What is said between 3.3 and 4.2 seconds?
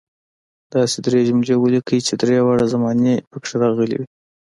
پکې راغلي وي.